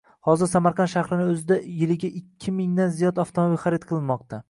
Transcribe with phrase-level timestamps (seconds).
[0.27, 4.39] Hozir Samarqand shahrining oʻzida yiliga ikki mingdan ziyod avtomobil xarid qilinmoqda.